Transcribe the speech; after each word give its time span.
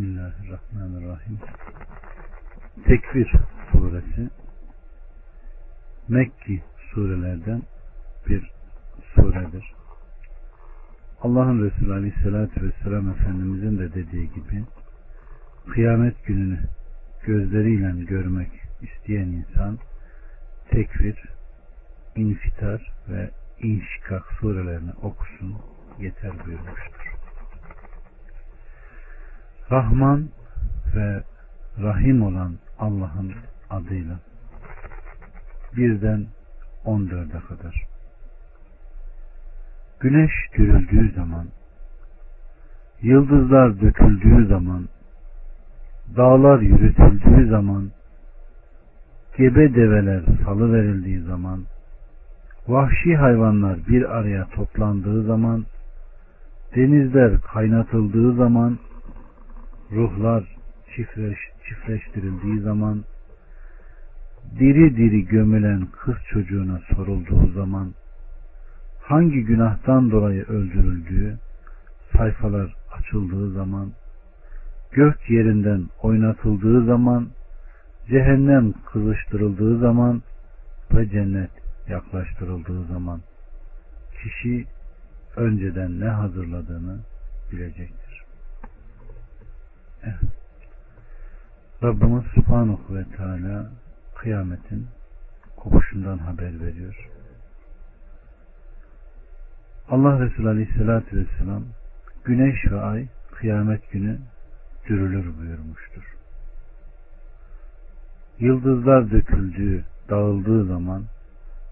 Bismillahirrahmanirrahim. 0.00 1.38
Tekvir 2.86 3.32
suresi 3.72 4.30
Mekki 6.08 6.62
surelerden 6.90 7.62
bir 8.28 8.50
suredir. 9.14 9.74
Allah'ın 11.20 11.64
Resulü 11.64 11.92
Aleyhisselatü 11.92 12.62
Vesselam 12.62 13.10
Efendimizin 13.10 13.78
de 13.78 13.94
dediği 13.94 14.32
gibi 14.32 14.64
kıyamet 15.70 16.24
gününü 16.24 16.60
gözleriyle 17.26 18.04
görmek 18.04 18.50
isteyen 18.82 19.28
insan 19.28 19.78
tekvir, 20.70 21.24
infitar 22.16 22.92
ve 23.08 23.30
inşikak 23.58 24.22
surelerini 24.40 24.92
okusun 25.02 25.56
yeter 25.98 26.46
buyurmuştur. 26.46 26.99
Rahman 29.70 30.28
ve 30.96 31.22
Rahim 31.82 32.22
olan 32.22 32.54
Allah'ın 32.78 33.32
adıyla 33.70 34.14
birden 35.76 36.26
14'e 36.84 37.40
kadar. 37.48 37.84
Güneş 40.00 40.32
dürüldüğü 40.56 41.12
zaman, 41.14 41.46
yıldızlar 43.02 43.80
döküldüğü 43.80 44.46
zaman, 44.46 44.88
dağlar 46.16 46.60
yürütüldüğü 46.60 47.48
zaman, 47.48 47.90
gebe 49.38 49.74
develer 49.74 50.22
salı 50.44 50.72
verildiği 50.72 51.20
zaman, 51.20 51.64
vahşi 52.68 53.16
hayvanlar 53.16 53.78
bir 53.88 54.16
araya 54.18 54.44
toplandığı 54.44 55.22
zaman, 55.22 55.64
denizler 56.76 57.40
kaynatıldığı 57.40 58.34
zaman, 58.34 58.78
ruhlar 59.92 60.44
çiftleş, 60.96 61.38
çiftleştirildiği 61.68 62.60
zaman, 62.60 63.04
diri 64.58 64.96
diri 64.96 65.26
gömülen 65.26 65.86
kız 65.86 66.16
çocuğuna 66.30 66.80
sorulduğu 66.94 67.52
zaman, 67.52 67.94
hangi 69.02 69.44
günahtan 69.44 70.10
dolayı 70.10 70.42
öldürüldüğü, 70.42 71.38
sayfalar 72.16 72.74
açıldığı 72.92 73.52
zaman, 73.52 73.92
gök 74.92 75.30
yerinden 75.30 75.88
oynatıldığı 76.02 76.84
zaman, 76.84 77.28
cehennem 78.08 78.72
kızıştırıldığı 78.72 79.78
zaman 79.78 80.22
ve 80.94 81.08
cennet 81.08 81.50
yaklaştırıldığı 81.88 82.84
zaman 82.84 83.20
kişi 84.22 84.66
önceden 85.36 86.00
ne 86.00 86.08
hazırladığını 86.08 86.98
bilecektir. 87.52 88.09
Evet. 90.04 90.14
Rabbimiz 91.82 92.24
Subhanahu 92.34 92.94
ve 92.94 93.04
Teala 93.16 93.70
kıyametin 94.14 94.86
kopuşundan 95.56 96.18
haber 96.18 96.60
veriyor. 96.60 97.08
Allah 99.88 100.20
Resulü 100.20 100.48
Aleyhisselatü 100.48 101.16
Vesselam 101.16 101.64
güneş 102.24 102.72
ve 102.72 102.80
ay 102.80 103.06
kıyamet 103.32 103.90
günü 103.90 104.18
dürülür 104.88 105.38
buyurmuştur. 105.38 106.16
Yıldızlar 108.38 109.10
döküldüğü, 109.10 109.84
dağıldığı 110.10 110.64
zaman 110.64 111.04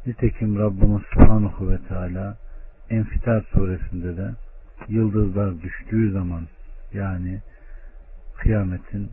nitekim 0.07 0.59
Rabbimiz 0.59 1.03
Subhanahu 1.13 1.71
ve 1.71 1.79
Teala 1.89 2.37
Enfitar 2.91 3.43
suresinde 3.53 4.17
de 4.17 4.31
yıldızlar 4.89 5.63
düştüğü 5.63 6.13
zaman 6.13 6.43
yani 6.93 7.41
kıyametin 8.39 9.11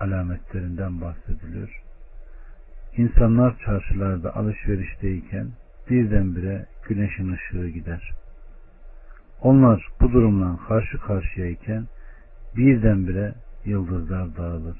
alametlerinden 0.00 1.00
bahsediliyor. 1.00 1.82
İnsanlar 2.96 3.58
çarşılarda 3.64 4.36
alışverişteyken 4.36 5.48
birdenbire 5.90 6.66
güneşin 6.88 7.32
ışığı 7.32 7.68
gider. 7.68 8.12
Onlar 9.42 9.88
bu 10.00 10.12
durumla 10.12 10.58
karşı 10.68 10.98
karşıyayken 10.98 11.86
birdenbire 12.56 13.34
yıldızlar 13.64 14.36
dağılır. 14.36 14.76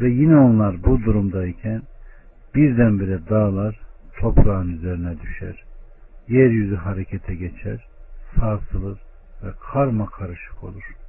Ve 0.00 0.10
yine 0.10 0.36
onlar 0.36 0.84
bu 0.84 1.04
durumdayken 1.04 1.82
birdenbire 2.54 3.28
dağlar 3.30 3.80
toprağın 4.20 4.68
üzerine 4.68 5.20
düşer. 5.20 5.64
Yeryüzü 6.28 6.76
harekete 6.76 7.34
geçer, 7.34 7.86
sarsılır 8.34 8.98
ve 9.42 9.48
karma 9.72 10.06
karışık 10.06 10.64
olur. 10.64 11.03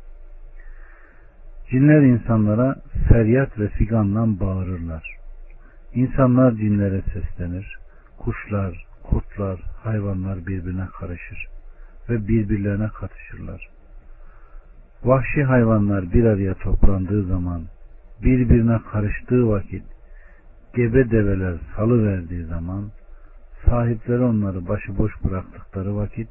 Cinler 1.69 2.01
insanlara 2.01 2.75
feryat 3.07 3.59
ve 3.59 3.67
figanla 3.67 4.39
bağırırlar. 4.39 5.15
İnsanlar 5.93 6.51
cinlere 6.51 7.01
seslenir. 7.01 7.77
Kuşlar, 8.17 8.85
kurtlar, 9.03 9.59
hayvanlar 9.83 10.47
birbirine 10.47 10.85
karışır 10.99 11.47
ve 12.09 12.27
birbirlerine 12.27 12.87
katışırlar. 12.87 13.69
Vahşi 15.03 15.43
hayvanlar 15.43 16.13
bir 16.13 16.25
araya 16.25 16.53
toplandığı 16.53 17.23
zaman, 17.23 17.61
birbirine 18.23 18.79
karıştığı 18.91 19.49
vakit, 19.49 19.83
gebe 20.75 21.11
develer 21.11 21.55
salı 21.75 22.07
verdiği 22.07 22.45
zaman, 22.45 22.91
sahipleri 23.65 24.21
onları 24.21 24.67
başıboş 24.67 25.13
bıraktıkları 25.23 25.95
vakit, 25.95 26.27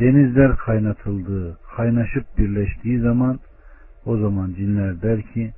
denizler 0.00 0.56
kaynatıldığı, 0.56 1.58
kaynaşıp 1.76 2.38
birleştiği 2.38 3.00
zaman, 3.00 3.38
o 4.06 4.16
zaman 4.16 4.54
cinler 4.54 5.02
der 5.02 5.22
ki, 5.22 5.52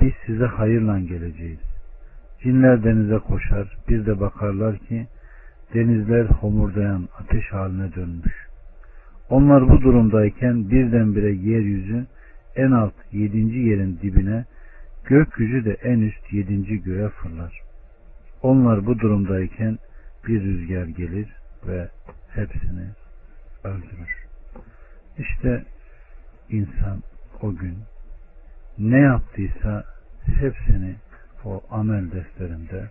biz 0.00 0.12
size 0.26 0.44
hayırla 0.44 0.98
geleceğiz. 0.98 1.58
Cinler 2.42 2.84
denize 2.84 3.18
koşar, 3.18 3.78
bir 3.88 4.06
de 4.06 4.20
bakarlar 4.20 4.78
ki, 4.78 5.06
denizler 5.74 6.24
homurdayan 6.24 7.08
ateş 7.18 7.52
haline 7.52 7.94
dönmüş. 7.94 8.46
Onlar 9.30 9.68
bu 9.68 9.80
durumdayken 9.80 10.70
birdenbire 10.70 11.32
yeryüzü 11.32 12.06
en 12.56 12.70
alt 12.70 12.94
yedinci 13.12 13.58
yerin 13.58 13.98
dibine, 14.02 14.44
gökyüzü 15.04 15.64
de 15.64 15.72
en 15.72 16.00
üst 16.00 16.32
yedinci 16.32 16.82
göğe 16.82 17.08
fırlar. 17.08 17.60
Onlar 18.42 18.86
bu 18.86 18.98
durumdayken 18.98 19.78
bir 20.26 20.42
rüzgar 20.42 20.86
gelir 20.86 21.28
ve 21.66 21.88
hepsini 22.28 22.86
öldürür. 23.64 24.26
İşte 25.18 25.64
insan 26.50 27.02
o 27.42 27.54
gün 27.56 27.78
ne 28.78 28.98
yaptıysa 28.98 29.84
hepsini 30.26 30.94
o 31.44 31.62
amel 31.70 32.12
defterinde 32.12 32.88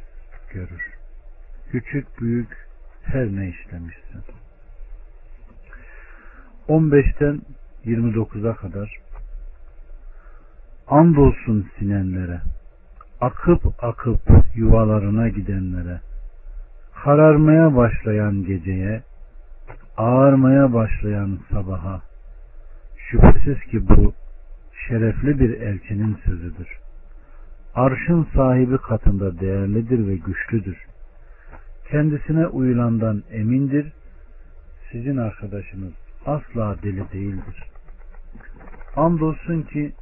görür. 0.53 0.93
Küçük 1.71 2.21
büyük 2.21 2.67
her 3.03 3.25
ne 3.25 3.49
işlemişsin. 3.49 4.23
15'ten 6.67 7.41
29'a 7.85 8.55
kadar 8.55 8.97
andolsun 10.87 11.69
sinenlere 11.79 12.41
akıp 13.21 13.83
akıp 13.83 14.21
yuvalarına 14.55 15.29
gidenlere 15.29 16.01
kararmaya 17.03 17.75
başlayan 17.75 18.43
geceye 18.43 19.03
ağarmaya 19.97 20.73
başlayan 20.73 21.39
sabaha 21.51 22.01
şüphesiz 22.97 23.61
ki 23.71 23.89
bu 23.89 24.13
şerefli 24.87 25.39
bir 25.39 25.61
elçinin 25.61 26.17
sözüdür. 26.25 26.67
Arşın 27.75 28.27
sahibi 28.35 28.77
katında 28.77 29.39
değerlidir 29.39 30.07
ve 30.07 30.15
güçlüdür. 30.15 30.77
Kendisine 31.89 32.47
uyulandan 32.47 33.23
emindir. 33.31 33.93
Sizin 34.91 35.17
arkadaşınız 35.17 35.93
asla 36.25 36.75
deli 36.83 37.11
değildir. 37.11 37.63
Andolsun 38.95 39.61
ki 39.61 39.93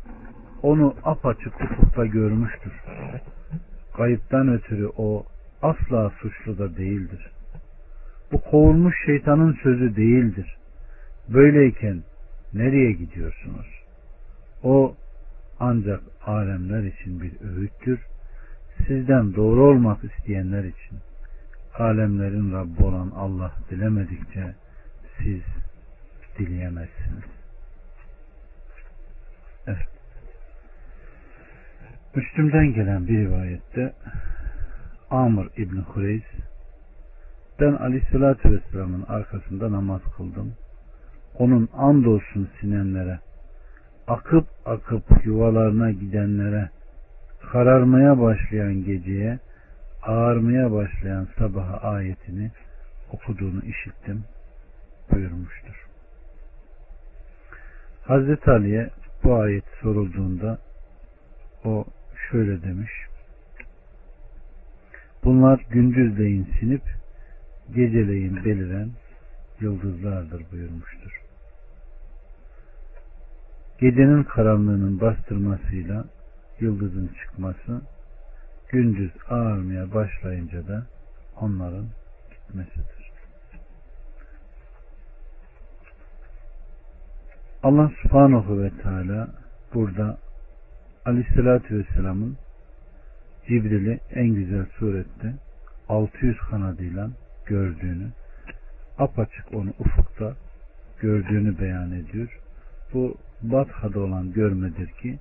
onu 0.62 0.96
apaçık 1.04 1.62
ufukta 1.62 2.06
görmüştür. 2.06 2.74
Kayıptan 3.98 4.48
ötürü 4.48 4.88
o 4.98 5.26
asla 5.62 6.10
suçlu 6.10 6.58
da 6.58 6.78
değildir. 6.78 7.32
Bu 8.32 8.42
kovulmuş 8.42 8.96
şeytanın 9.06 9.54
sözü 9.64 9.96
değildir. 9.96 10.58
Böyleyken 11.30 12.04
nereye 12.54 12.92
gidiyorsunuz? 12.92 13.77
O 14.68 14.96
ancak 15.60 16.02
alemler 16.26 16.84
için 16.84 17.22
bir 17.22 17.32
öğüttür. 17.42 18.00
Sizden 18.88 19.36
doğru 19.36 19.64
olmak 19.64 20.04
isteyenler 20.04 20.64
için 20.64 21.00
alemlerin 21.74 22.54
Rabbi 22.54 22.84
olan 22.84 23.12
Allah 23.16 23.52
dilemedikçe 23.70 24.56
siz 25.18 25.42
dileyemezsiniz. 26.40 27.24
Evet. 29.68 29.88
Müslüm'den 32.16 32.74
gelen 32.74 33.08
bir 33.08 33.18
rivayette 33.18 33.94
Amr 35.10 35.48
İbni 35.58 35.80
Hureys 35.80 36.24
ben 37.60 37.74
Aleyhisselatü 37.74 38.52
Vesselam'ın 38.52 39.06
arkasında 39.08 39.72
namaz 39.72 40.02
kıldım. 40.18 40.54
Onun 41.40 41.70
andolsun 41.74 42.50
sinenlere 42.60 43.20
akıp 44.08 44.48
akıp 44.66 45.26
yuvalarına 45.26 45.92
gidenlere, 45.92 46.70
kararmaya 47.52 48.20
başlayan 48.22 48.84
geceye, 48.84 49.40
ağarmaya 50.04 50.72
başlayan 50.72 51.28
sabaha 51.38 51.78
ayetini 51.78 52.52
okuduğunu 53.12 53.62
işittim 53.66 54.24
buyurmuştur. 55.12 55.88
Hazreti 58.04 58.52
Ali'ye 58.52 58.90
bu 59.24 59.36
ayet 59.36 59.66
sorulduğunda 59.82 60.58
o 61.66 61.86
şöyle 62.32 62.64
demiş. 62.64 62.92
Bunlar 65.24 65.66
gündüzleyin 65.70 66.48
sinip 66.60 66.82
geceleyin 67.76 68.46
beliren 68.46 68.90
yıldızlardır 69.62 70.52
buyurmuştur. 70.52 71.27
Gecenin 73.80 74.24
karanlığının 74.24 75.02
bastırmasıyla 75.02 76.06
yıldızın 76.60 77.12
çıkması 77.22 77.82
gündüz 78.70 79.12
ağarmaya 79.30 79.94
başlayınca 79.94 80.68
da 80.68 80.86
onların 81.42 81.86
gitmesidir. 82.30 83.12
Allah 87.64 87.92
subhanahu 88.02 88.64
ve 88.64 88.70
teala 88.70 89.28
burada 89.74 90.18
aleyhissalatü 91.06 91.78
vesselamın 91.80 92.38
Cibril'i 93.48 94.00
en 94.14 94.28
güzel 94.28 94.66
surette 94.66 95.34
600 95.90 96.38
kanadıyla 96.38 97.10
gördüğünü 97.46 98.08
apaçık 98.98 99.54
onu 99.54 99.74
ufukta 99.80 100.34
gördüğünü 101.00 101.60
beyan 101.60 101.92
ediyor. 101.92 102.40
Bu 102.94 103.18
Batha'da 103.42 104.00
olan 104.00 104.32
görmedir 104.32 104.88
ki 104.88 105.20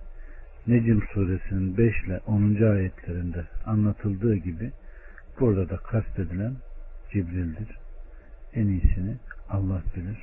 Necim 0.67 1.03
suresinin 1.15 1.77
5 1.79 2.05
ile 2.05 2.21
10. 2.27 2.73
ayetlerinde 2.73 3.45
anlatıldığı 3.67 4.37
gibi 4.37 4.73
burada 5.41 5.69
da 5.69 5.77
kastedilen 5.77 6.53
Cibril'dir. 7.13 7.79
En 8.55 8.67
iyisini 8.67 9.17
Allah 9.49 9.83
bilir. 9.97 10.19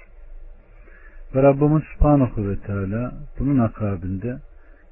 Ve 1.36 1.44
Rabbimiz 1.44 1.84
Subhanahu 1.84 2.50
ve 2.50 2.60
Teala 2.60 3.14
bunun 3.40 3.60
akabinde 3.60 4.38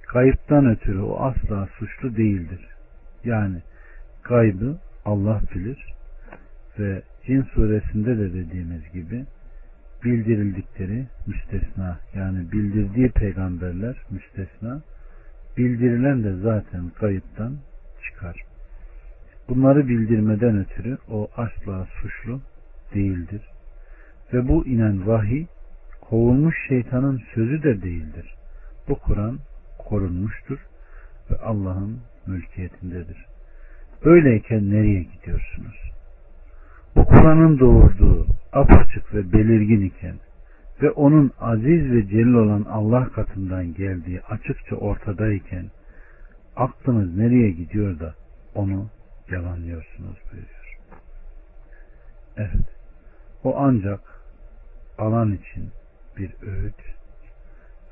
kayıptan 0.07 0.65
ötürü 0.65 0.99
o 0.99 1.19
asla 1.19 1.67
suçlu 1.79 2.15
değildir. 2.15 2.67
Yani 3.23 3.61
gaybı 4.23 4.77
Allah 5.05 5.41
bilir 5.55 5.93
ve 6.79 7.01
Cin 7.25 7.41
suresinde 7.41 8.17
de 8.17 8.33
dediğimiz 8.33 8.91
gibi 8.93 9.25
bildirildikleri 10.03 11.05
müstesna 11.27 11.99
yani 12.15 12.51
bildirdiği 12.51 13.09
peygamberler 13.09 13.95
müstesna 14.09 14.81
bildirilen 15.57 16.23
de 16.23 16.33
zaten 16.35 16.89
kayıptan 16.89 17.57
çıkar. 18.03 18.35
Bunları 19.49 19.87
bildirmeden 19.87 20.57
ötürü 20.57 20.97
o 21.09 21.29
asla 21.37 21.87
suçlu 22.01 22.41
değildir. 22.93 23.41
Ve 24.33 24.47
bu 24.47 24.65
inen 24.67 25.07
vahiy 25.07 25.45
kovulmuş 26.01 26.55
şeytanın 26.67 27.21
sözü 27.33 27.63
de 27.63 27.81
değildir. 27.81 28.35
Bu 28.87 28.95
Kur'an 28.95 29.39
korunmuştur 29.77 30.59
ve 31.31 31.37
Allah'ın 31.37 31.99
mülkiyetindedir. 32.27 33.25
Böyleyken 34.05 34.69
nereye 34.71 35.03
gidiyorsunuz? 35.03 35.91
Kur'an'ın 37.21 37.59
doğurduğu 37.59 38.27
apaçık 38.53 39.13
ve 39.13 39.33
belirgin 39.33 39.81
iken 39.81 40.15
ve 40.81 40.91
onun 40.91 41.31
aziz 41.39 41.91
ve 41.91 42.07
celil 42.07 42.33
olan 42.33 42.63
Allah 42.69 43.09
katından 43.09 43.73
geldiği 43.73 44.21
açıkça 44.21 44.75
ortadayken 44.75 45.65
aklınız 46.55 47.17
nereye 47.17 47.51
gidiyor 47.51 47.99
da 47.99 48.13
onu 48.55 48.89
yalanlıyorsunuz 49.31 50.17
buyuruyor. 50.31 50.77
Evet. 52.37 52.67
O 53.43 53.57
ancak 53.57 53.99
alan 54.97 55.33
için 55.33 55.69
bir 56.17 56.33
öğüt 56.41 56.81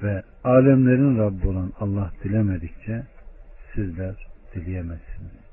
ve 0.03 0.23
alemlerin 0.43 1.17
Rabbi 1.17 1.47
olan 1.47 1.73
Allah 1.79 2.11
dilemedikçe 2.23 3.03
sizler 3.75 4.27
dileyemezsiniz. 4.55 5.48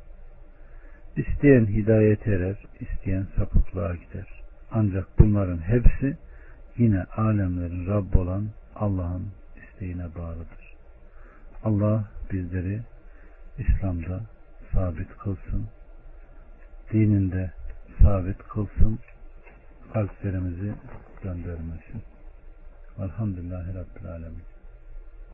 İsteyen 1.17 1.67
hidayet 1.67 2.27
erer, 2.27 2.57
isteyen 2.81 3.27
sapıklığa 3.37 3.95
gider. 3.95 4.27
Ancak 4.71 5.19
bunların 5.19 5.59
hepsi 5.59 6.17
yine 6.77 7.05
alemlerin 7.05 7.87
Rabb 7.87 8.15
olan 8.15 8.49
Allah'ın 8.75 9.29
isteğine 9.57 10.15
bağlıdır. 10.15 10.77
Allah 11.65 12.05
bizleri 12.33 12.81
İslam'da 13.59 14.21
sabit 14.73 15.17
kılsın, 15.19 15.67
dininde 16.93 17.51
sabit 18.03 18.39
kılsın, 18.39 18.99
kalplerimizi 19.93 20.73
göndermesin. 21.23 22.03
Elhamdülillahi 22.99 23.75
Rabbil 23.75 24.11
Alemin. 24.11 24.56